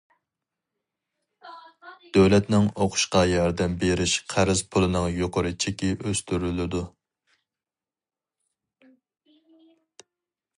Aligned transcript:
دۆلەتنىڭ 2.15 2.69
ئوقۇشقا 2.85 3.21
ياردەم 3.31 3.75
بېرىش 3.83 4.15
قەرز 4.33 4.63
پۇلىنىڭ 4.77 5.05
يۇقىرى 5.19 5.53
چېكى 5.65 5.91
ئۆستۈرۈلىدۇ. 5.99 6.83